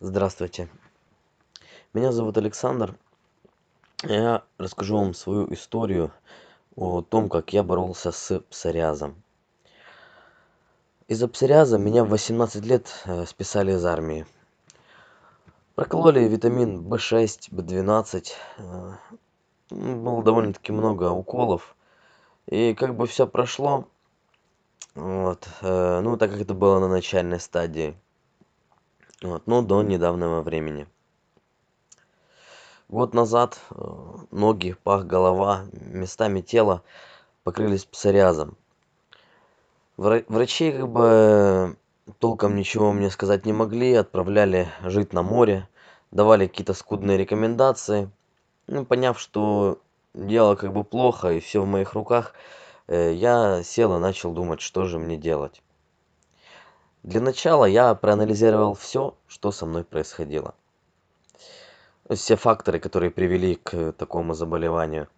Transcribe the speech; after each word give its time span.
Здравствуйте. 0.00 0.68
Меня 1.92 2.12
зовут 2.12 2.38
Александр. 2.38 2.94
Я 4.04 4.44
расскажу 4.56 4.96
вам 4.96 5.12
свою 5.12 5.52
историю 5.52 6.12
о 6.76 7.02
том, 7.02 7.28
как 7.28 7.52
я 7.52 7.64
боролся 7.64 8.12
с 8.12 8.38
псориазом. 8.48 9.20
Из-за 11.08 11.26
псориаза 11.26 11.78
меня 11.78 12.04
в 12.04 12.10
18 12.10 12.64
лет 12.64 13.02
э, 13.06 13.26
списали 13.26 13.72
из 13.72 13.84
армии. 13.84 14.24
Прокололи 15.74 16.20
витамин 16.28 16.80
В6, 16.86 17.50
В12. 17.50 18.36
э, 18.58 18.92
м, 19.72 20.04
Было 20.04 20.22
довольно-таки 20.22 20.70
много 20.70 21.10
уколов. 21.10 21.74
И 22.46 22.74
как 22.74 22.96
бы 22.96 23.08
все 23.08 23.26
прошло. 23.26 23.88
Вот. 24.94 25.48
э, 25.62 26.00
Ну, 26.02 26.16
так 26.16 26.30
как 26.30 26.40
это 26.40 26.54
было 26.54 26.78
на 26.78 26.88
начальной 26.88 27.40
стадии. 27.40 27.96
Вот. 29.22 29.42
Ну, 29.46 29.62
до 29.62 29.82
недавнего 29.82 30.42
времени. 30.42 30.86
Год 32.88 33.14
назад 33.14 33.58
э, 33.70 33.84
ноги, 34.30 34.76
пах, 34.82 35.04
голова, 35.06 35.66
местами 35.72 36.40
тела 36.40 36.82
покрылись 37.42 37.84
псориазом. 37.84 38.56
Вра- 39.96 40.24
Врачи 40.28 40.70
как 40.72 40.88
бы 40.88 41.76
толком 42.20 42.54
ничего 42.56 42.92
мне 42.92 43.10
сказать 43.10 43.44
не 43.44 43.52
могли, 43.52 43.92
отправляли 43.94 44.68
жить 44.84 45.12
на 45.12 45.22
море, 45.22 45.68
давали 46.12 46.46
какие-то 46.46 46.72
скудные 46.72 47.18
рекомендации. 47.18 48.10
Ну, 48.68 48.86
поняв, 48.86 49.18
что 49.18 49.80
дело 50.14 50.54
как 50.54 50.72
бы 50.72 50.84
плохо 50.84 51.32
и 51.32 51.40
все 51.40 51.62
в 51.62 51.66
моих 51.66 51.94
руках, 51.94 52.34
э, 52.86 53.12
я 53.14 53.62
сел 53.64 53.96
и 53.96 54.00
начал 54.00 54.32
думать, 54.32 54.60
что 54.60 54.84
же 54.84 54.98
мне 54.98 55.16
делать. 55.16 55.62
Для 57.02 57.20
начала 57.20 57.64
я 57.64 57.94
проанализировал 57.94 58.74
все, 58.74 59.14
что 59.26 59.52
со 59.52 59.66
мной 59.66 59.84
происходило. 59.84 60.54
Все 62.10 62.36
факторы, 62.36 62.80
которые 62.80 63.10
привели 63.10 63.54
к 63.54 63.92
такому 63.92 64.34
заболеванию. 64.34 65.08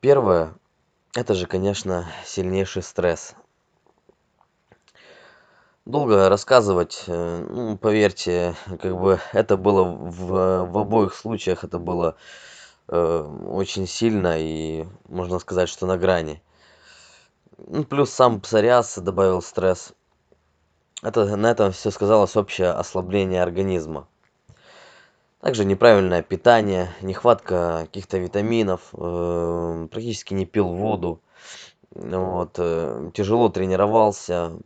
Первое, 0.00 0.54
это 1.14 1.34
же, 1.34 1.46
конечно, 1.46 2.06
сильнейший 2.24 2.82
стресс. 2.82 3.34
Долго 5.86 6.28
рассказывать, 6.28 7.04
э, 7.06 7.46
ну, 7.48 7.76
поверьте, 7.76 8.54
как 8.80 8.98
бы 8.98 9.20
это 9.32 9.56
было 9.56 9.84
в, 9.84 10.64
в 10.64 10.78
обоих 10.78 11.14
случаях, 11.14 11.62
это 11.62 11.78
было 11.78 12.16
э, 12.88 13.20
очень 13.46 13.86
сильно 13.86 14.38
и 14.38 14.86
можно 15.08 15.38
сказать, 15.38 15.68
что 15.68 15.86
на 15.86 15.98
грани. 15.98 16.42
Ну, 17.58 17.84
плюс 17.84 18.10
сам 18.10 18.40
псориаз 18.40 18.98
добавил 18.98 19.40
стресс. 19.40 19.92
Это, 21.04 21.36
на 21.36 21.50
этом 21.50 21.70
все 21.70 21.90
сказалось 21.90 22.34
общее 22.34 22.70
ослабление 22.70 23.42
организма. 23.42 24.08
Также 25.40 25.66
неправильное 25.66 26.22
питание, 26.22 26.94
нехватка 27.02 27.80
каких-то 27.82 28.16
витаминов, 28.16 28.88
э, 28.94 29.88
практически 29.90 30.32
не 30.32 30.46
пил 30.46 30.68
воду, 30.68 31.20
вот, 31.90 32.54
э, 32.56 33.10
тяжело 33.12 33.50
тренировался, 33.50 34.58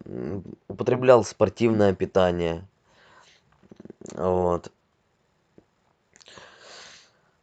употреблял 0.69 1.25
спортивное 1.25 1.93
питание, 1.93 2.65
вот. 4.13 4.71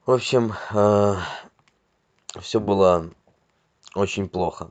В 0.05 0.11
общем, 0.11 0.53
все 2.39 2.59
было 2.61 3.09
очень 3.93 4.29
плохо. 4.29 4.69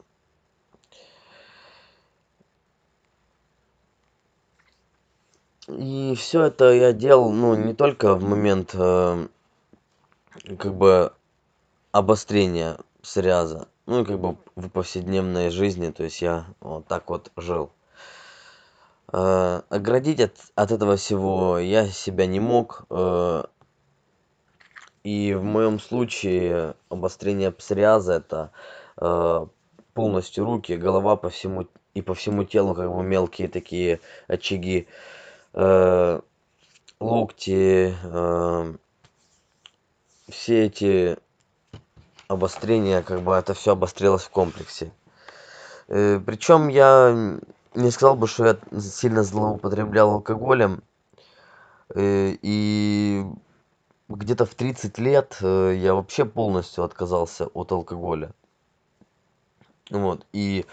И 5.68 6.14
все 6.16 6.42
это 6.44 6.72
я 6.72 6.92
делал, 6.92 7.32
ну, 7.32 7.54
не 7.54 7.74
только 7.74 8.14
в 8.14 8.22
момент, 8.24 8.70
э, 8.74 9.26
как 10.58 10.74
бы 10.74 11.12
обострения 11.92 12.78
псориаза, 13.02 13.68
ну 13.86 14.04
как 14.04 14.18
бы 14.18 14.36
в 14.56 14.68
повседневной 14.68 15.50
жизни, 15.50 15.90
то 15.90 16.04
есть 16.04 16.20
я 16.22 16.46
вот 16.60 16.86
так 16.86 17.08
вот 17.08 17.30
жил. 17.36 17.70
Э, 19.12 19.62
оградить 19.68 20.20
от, 20.20 20.36
от 20.54 20.72
этого 20.72 20.96
всего 20.96 21.58
я 21.58 21.86
себя 21.88 22.26
не 22.26 22.40
мог. 22.40 22.84
э, 22.90 23.44
И 25.04 25.34
в 25.34 25.44
моем 25.44 25.78
случае 25.80 26.74
обострение 26.88 27.52
псориаза 27.52 28.14
это 28.14 28.50
э, 28.96 29.46
полностью 29.92 30.44
руки, 30.44 30.76
голова 30.76 31.16
по 31.16 31.28
всему 31.28 31.66
и 31.94 32.02
по 32.02 32.14
всему 32.14 32.44
телу 32.44 32.74
как 32.74 32.92
бы 32.92 33.02
мелкие 33.02 33.48
такие 33.48 34.00
очаги, 34.26 34.88
локти, 37.00 37.94
э, 38.02 38.74
все 40.28 40.64
эти 40.66 41.16
обострения, 42.28 43.02
как 43.02 43.22
бы 43.22 43.34
это 43.34 43.54
все 43.54 43.72
обострилось 43.72 44.22
в 44.24 44.30
комплексе. 44.30 44.92
Э, 45.88 46.20
Причем 46.24 46.68
я 46.68 47.38
не 47.74 47.90
сказал 47.90 48.16
бы, 48.16 48.26
что 48.26 48.46
я 48.46 48.80
сильно 48.80 49.22
злоупотреблял 49.22 50.10
алкоголем. 50.10 50.82
Э, 51.94 52.36
И 52.42 53.24
где-то 54.08 54.46
в 54.46 54.54
30 54.54 54.98
лет 54.98 55.38
э, 55.40 55.74
я 55.76 55.94
вообще 55.94 56.24
полностью 56.24 56.84
отказался 56.84 57.46
от 57.46 57.72
алкоголя. 57.72 58.32
Вот. 59.90 60.26
И 60.32 60.64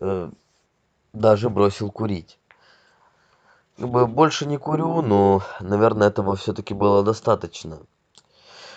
э, 0.00 0.30
даже 1.12 1.48
бросил 1.50 1.90
курить. 1.90 2.38
Как 3.76 3.88
бы 3.88 4.06
больше 4.06 4.46
не 4.46 4.56
курю, 4.56 5.02
но, 5.02 5.42
наверное, 5.60 6.08
этого 6.08 6.36
все-таки 6.36 6.74
было 6.74 7.02
достаточно. 7.02 7.80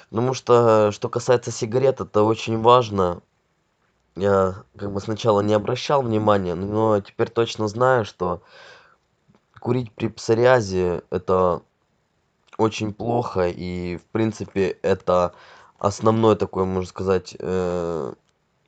Потому 0.09 0.33
что, 0.33 0.91
что 0.91 1.09
касается 1.09 1.51
сигарет, 1.51 2.01
это 2.01 2.23
очень 2.23 2.61
важно. 2.61 3.21
Я 4.15 4.63
как 4.75 4.91
бы 4.91 4.99
сначала 4.99 5.41
не 5.41 5.53
обращал 5.53 6.01
внимания, 6.01 6.55
но 6.55 6.99
теперь 7.01 7.29
точно 7.29 7.67
знаю, 7.67 8.05
что 8.05 8.41
курить 9.59 9.91
при 9.91 10.07
псориазе 10.07 11.03
это 11.11 11.61
очень 12.57 12.91
плохо. 12.91 13.47
И, 13.49 13.97
в 13.97 14.05
принципе, 14.05 14.69
это 14.81 15.33
основной 15.77 16.35
такой, 16.35 16.65
можно 16.65 16.87
сказать, 16.87 17.35
э, 17.37 18.13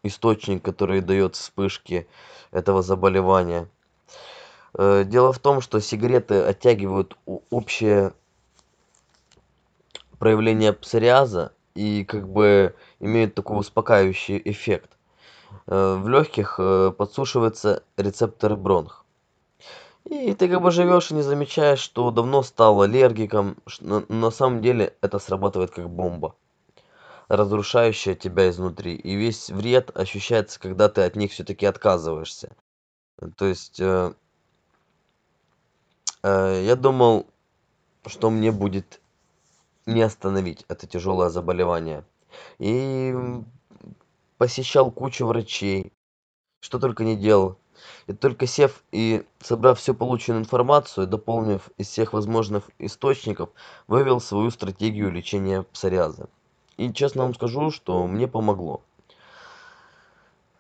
источник, 0.04 0.64
который 0.64 1.02
дает 1.02 1.36
вспышки 1.36 2.08
этого 2.52 2.84
заболевания. 2.84 3.68
Э, 4.80 5.04
Дело 5.04 5.34
в 5.34 5.40
том, 5.40 5.60
что 5.60 5.82
сигареты 5.82 6.42
оттягивают 6.42 7.18
общее 7.50 8.14
проявление 10.20 10.72
псориаза 10.72 11.52
и 11.76 12.06
как 12.06 12.30
бы 12.30 12.74
имеют 13.02 13.36
такой 13.36 13.60
успокаивающий 13.60 14.42
эффект. 14.46 14.92
Э, 15.68 15.96
В 15.96 16.08
легких 16.08 16.56
э, 16.60 16.94
подсушиваются 16.98 17.84
рецепторы 17.98 18.56
бронх. 18.56 19.04
И 20.06 20.34
ты 20.34 20.48
как 20.48 20.62
бы 20.62 20.72
живешь 20.72 21.12
и 21.12 21.14
не 21.14 21.24
замечаешь, 21.24 21.80
что 21.80 22.10
давно 22.10 22.42
стал 22.42 22.82
аллергиком. 22.82 23.58
На, 23.82 24.32
самом 24.32 24.62
деле 24.62 24.96
это 25.02 25.20
срабатывает 25.20 25.72
как 25.72 25.90
бомба, 25.90 26.36
разрушающая 27.28 28.16
тебя 28.16 28.50
изнутри. 28.50 28.96
И 28.96 29.16
весь 29.16 29.50
вред 29.50 29.92
ощущается, 29.94 30.58
когда 30.58 30.88
ты 30.88 31.02
от 31.02 31.18
них 31.18 31.34
все-таки 31.34 31.66
отказываешься. 31.66 32.56
То 33.36 33.46
есть 33.46 33.82
я 36.24 36.76
думал, 36.76 37.28
что 38.06 38.30
мне 38.30 38.52
будет 38.52 39.02
не 39.86 40.02
остановить 40.02 40.66
это 40.68 40.88
тяжелое 40.88 41.30
заболевание. 41.30 42.06
И 42.60 43.16
посещал 44.38 44.92
кучу 44.92 45.26
врачей, 45.26 45.92
что 46.60 46.80
только 46.80 47.04
не 47.04 47.16
делал. 47.16 47.58
И 48.08 48.14
только 48.14 48.46
сев 48.46 48.84
и 48.92 49.26
собрав 49.40 49.80
всю 49.80 49.94
полученную 49.94 50.42
информацию, 50.42 51.08
дополнив 51.08 51.70
из 51.78 51.88
всех 51.88 52.14
возможных 52.14 52.70
источников, 52.78 53.50
вывел 53.88 54.20
свою 54.20 54.52
стратегию 54.52 55.12
лечения 55.12 55.64
псориаза. 55.64 56.28
И 56.78 56.92
честно 56.94 57.24
вам 57.24 57.36
скажу, 57.36 57.72
что 57.72 58.06
мне 58.08 58.28
помогло. 58.28 58.82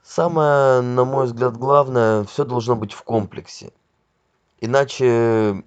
Самое, 0.03 0.81
на 0.81 1.05
мой 1.05 1.25
взгляд, 1.25 1.57
главное, 1.57 2.23
все 2.23 2.43
должно 2.45 2.75
быть 2.75 2.93
в 2.93 3.03
комплексе. 3.03 3.73
Иначе 4.61 5.63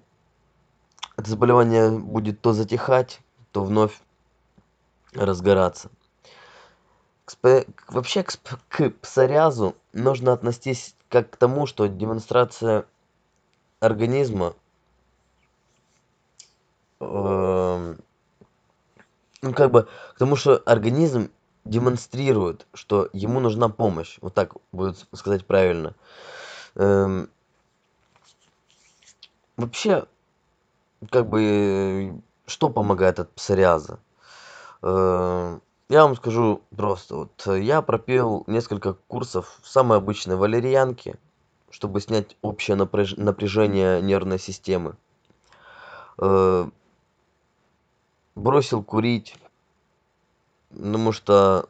это 1.17 1.29
заболевание 1.29 1.89
будет 1.89 2.41
то 2.41 2.53
затихать, 2.53 3.21
то 3.51 3.63
вновь 3.63 3.99
разгораться. 5.13 5.89
Вообще 7.87 8.23
к, 8.23 8.89
псориазу 9.01 9.75
нужно 9.93 10.33
отнестись 10.33 10.95
как 11.09 11.31
к 11.31 11.37
тому, 11.37 11.65
что 11.65 11.87
демонстрация 11.87 12.85
организма, 13.79 14.53
эм, 16.99 17.97
ну 19.41 19.53
как 19.53 19.71
бы 19.71 19.87
к 20.15 20.19
тому, 20.19 20.35
что 20.35 20.57
организм 20.65 21.31
демонстрирует, 21.65 22.67
что 22.73 23.09
ему 23.13 23.39
нужна 23.39 23.69
помощь. 23.69 24.17
Вот 24.21 24.33
так 24.33 24.55
будет 24.71 25.05
сказать 25.13 25.45
правильно. 25.45 25.95
Эм, 29.57 29.65
вообще 29.65 30.05
как 31.11 31.27
бы 31.29 32.21
что 32.45 32.69
помогает 32.69 33.19
от 33.19 33.31
псориаза? 33.33 33.99
Я 34.83 35.59
вам 36.05 36.15
скажу 36.15 36.61
просто. 36.75 37.15
Вот 37.15 37.47
я 37.57 37.81
пропил 37.81 38.43
несколько 38.47 38.93
курсов 38.93 39.59
самой 39.63 39.97
обычной 39.99 40.35
валерьянки 40.35 41.15
чтобы 41.71 42.01
снять 42.01 42.37
общее 42.43 42.75
напряжение 42.77 43.99
нервной 43.99 44.37
системы. 44.37 44.95
Бросил 48.35 48.83
курить 48.83 49.35
потому 50.71 51.11
что 51.11 51.69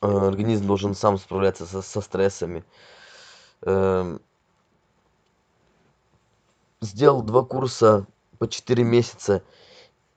организм 0.00 0.66
должен 0.66 0.94
сам 0.94 1.18
справляться 1.18 1.66
со 1.66 2.00
стрессами 2.00 2.64
сделал 6.86 7.22
два 7.22 7.42
курса 7.42 8.06
по 8.38 8.48
четыре 8.48 8.84
месяца 8.84 9.42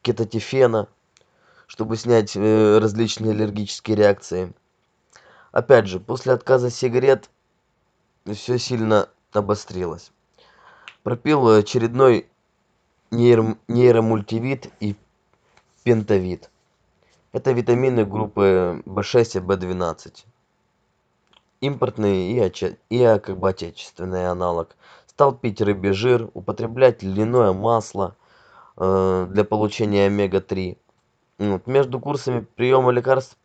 кетотифена 0.02 0.88
чтобы 1.70 1.98
снять 1.98 2.36
различные 2.36 3.32
аллергические 3.32 3.96
реакции. 3.96 4.54
Опять 5.52 5.86
же 5.86 6.00
после 6.00 6.34
отказа 6.34 6.72
сигарет 6.72 7.30
все 8.26 8.58
сильно 8.58 9.08
обострилось. 9.34 10.12
Пропил 11.04 11.48
очередной 11.48 12.28
нейромультивит 13.12 14.72
и 14.80 14.96
пентавит. 15.84 16.50
Это 17.34 17.52
витамины 17.52 18.04
группы 18.04 18.82
в6 18.88 19.38
и 19.38 19.40
в12 19.40 20.26
импортный 21.62 22.32
и 22.90 23.20
как 23.20 23.38
бы 23.38 23.50
отечественный 23.50 24.28
аналог 24.28 24.76
стал 25.20 25.34
пить 25.34 25.60
рыбий 25.60 25.92
жир 25.92 26.30
употреблять 26.34 27.04
льняное 27.04 27.52
масло 27.52 28.16
для 28.78 29.44
получения 29.44 30.06
омега-3 30.06 30.78
между 31.66 32.00
курсами 32.00 32.48
приема 32.56 32.92
лекарств 32.92 33.38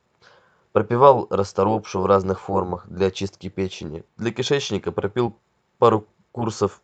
пропивал 0.71 1.27
расторопшу 1.31 2.01
в 2.01 2.07
разных 2.07 2.41
формах 2.41 2.87
для 2.87 3.09
очистки 3.09 3.49
печени. 3.49 4.05
Для 4.17 4.31
кишечника 4.31 4.93
пропил 4.93 5.37
пару 5.79 6.07
курсов 6.31 6.81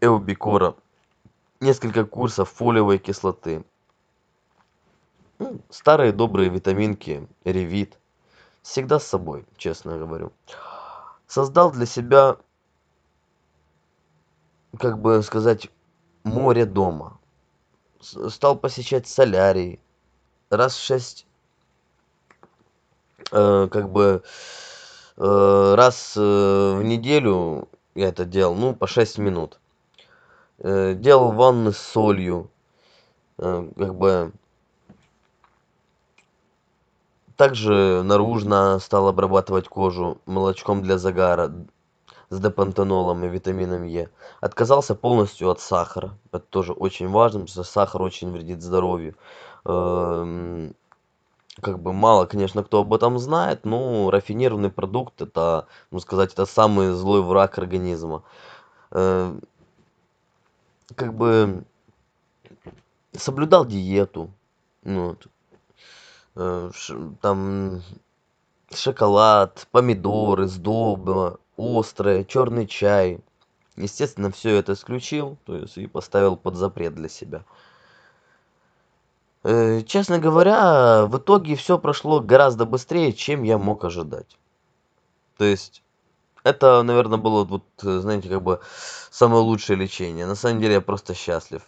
эубикора 0.00 0.74
несколько 1.60 2.04
курсов 2.04 2.50
фолиевой 2.50 2.98
кислоты. 2.98 3.64
Старые 5.68 6.10
добрые 6.10 6.50
витаминки 6.50 7.28
ревит. 7.44 8.00
Всегда 8.62 8.98
с 8.98 9.06
собой 9.06 9.46
честно 9.56 9.96
говорю. 9.96 10.32
Создал 11.28 11.70
для 11.70 11.86
себя 11.86 12.36
как 14.78 14.98
бы 14.98 15.22
сказать 15.22 15.70
море 16.24 16.64
дома. 16.66 17.18
Стал 18.00 18.56
посещать 18.56 19.06
солярий. 19.06 19.80
Раз 20.48 20.74
в 20.74 20.82
шесть 20.82 21.26
как 23.30 23.90
бы 23.90 24.22
раз 25.16 26.16
в 26.16 26.80
неделю 26.82 27.68
я 27.94 28.08
это 28.08 28.24
делал 28.24 28.54
ну 28.54 28.74
по 28.74 28.86
шесть 28.86 29.18
минут. 29.18 29.60
Делал 30.58 31.32
ванны 31.32 31.72
с 31.72 31.78
солью. 31.78 32.50
Как 33.36 33.94
бы 33.94 34.32
также 37.36 38.02
наружно 38.02 38.78
стал 38.80 39.08
обрабатывать 39.08 39.68
кожу 39.68 40.18
молочком 40.26 40.82
для 40.82 40.98
загара 40.98 41.52
с 42.30 42.40
депантенолом 42.40 43.24
и 43.24 43.28
витамином 43.28 43.84
е 43.84 44.08
отказался 44.40 44.94
полностью 44.94 45.50
от 45.50 45.60
сахара. 45.60 46.12
Это 46.32 46.38
тоже 46.38 46.72
очень 46.72 47.08
важно 47.08 47.40
потому 47.40 47.48
что 47.48 47.64
сахар 47.64 48.02
очень 48.02 48.30
вредит 48.30 48.62
здоровью. 48.62 49.14
Как 49.64 50.70
бы 51.78 51.92
мало 51.92 52.26
конечно 52.26 52.62
кто 52.62 52.80
об 52.80 52.94
этом 52.94 53.18
знает 53.18 53.64
но 53.64 54.10
рафинированный 54.10 54.70
продукт 54.70 55.20
это 55.20 55.66
можно 55.90 56.06
сказать 56.06 56.32
это 56.32 56.46
самый 56.46 56.92
злой 56.92 57.22
враг 57.22 57.58
организма. 57.58 58.22
Как 58.90 59.34
бы 61.14 61.64
соблюдал 63.12 63.66
диету 63.66 64.30
вот. 64.84 65.26
Там 67.20 67.82
шоколад 68.72 69.66
помидоры 69.72 70.46
сдоба 70.46 71.38
острое 71.60 72.24
чёрный 72.24 72.66
чай. 72.66 73.20
Естественно 73.76 74.30
все 74.30 74.56
это 74.56 74.72
исключил 74.72 75.36
то 75.44 75.56
есть 75.56 75.78
и 75.78 75.86
поставил 75.86 76.36
под 76.36 76.56
запрет 76.56 76.94
для 76.94 77.08
себя. 77.08 77.44
Честно 79.42 80.18
говоря 80.18 81.06
в 81.06 81.16
итоге 81.18 81.56
все 81.56 81.78
прошло 81.78 82.20
гораздо 82.20 82.66
быстрее 82.66 83.12
чем 83.12 83.42
я 83.42 83.58
мог 83.58 83.84
ожидать. 83.84 84.38
То 85.36 85.44
есть 85.44 85.82
это 86.44 86.82
наверное 86.82 87.18
было 87.18 87.44
вот 87.44 87.64
знаете 87.80 88.28
как 88.28 88.42
бы 88.42 88.60
самое 89.10 89.42
лучшее 89.42 89.76
лечение. 89.76 90.26
На 90.26 90.34
самом 90.34 90.60
деле 90.60 90.74
я 90.74 90.80
просто 90.80 91.14
счастлив. 91.14 91.62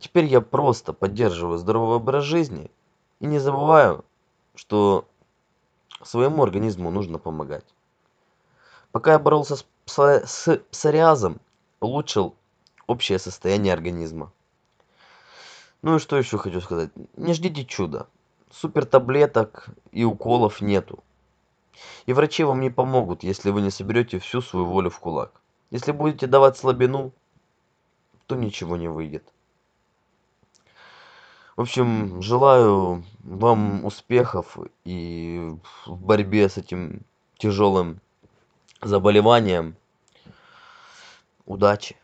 Теперь 0.00 0.26
я 0.26 0.40
просто 0.40 0.92
поддерживаю 0.92 1.58
здоровый 1.58 1.96
образ 1.96 2.24
жизни 2.24 2.70
и 3.20 3.26
не 3.26 3.38
забываю 3.38 4.04
что 4.56 5.06
своему 6.02 6.42
организму 6.42 6.90
нужно 6.90 7.18
помогать 7.18 7.64
пока 8.96 9.12
я 9.12 9.18
боролся 9.18 9.56
с 9.56 9.66
псориазом 10.70 11.38
улучшил 11.80 12.34
общее 12.86 13.18
состояние 13.18 13.74
организма. 13.74 14.32
Ну 15.82 15.96
и 15.96 15.98
что 15.98 16.16
еще 16.16 16.38
хочу 16.38 16.62
сказать? 16.62 16.88
Не 17.14 17.34
ждите 17.34 17.66
чуда. 17.66 18.06
Супер 18.50 18.86
таблеток 18.86 19.68
и 19.92 20.04
уколов 20.04 20.62
нету. 20.62 21.04
И 22.06 22.14
врачи 22.14 22.42
вам 22.42 22.62
не 22.62 22.70
помогут 22.70 23.22
если 23.22 23.50
вы 23.50 23.60
не 23.60 23.68
соберете 23.68 24.18
всю 24.18 24.40
свою 24.40 24.64
волю 24.64 24.88
в 24.88 24.98
кулак. 24.98 25.42
Если 25.70 25.92
будете 25.92 26.26
давать 26.26 26.56
слабину 26.56 27.12
то 28.26 28.34
ничего 28.34 28.78
не 28.78 28.88
выйдет. 28.88 29.30
В 31.54 31.60
общем 31.60 32.22
желаю 32.22 33.04
вам 33.22 33.84
успехов 33.84 34.56
и 34.86 35.54
в 35.84 36.00
борьбе 36.00 36.48
с 36.48 36.56
этим 36.56 37.02
тяжелым 37.36 38.00
заболеванием 38.82 39.76
удачи 41.44 41.94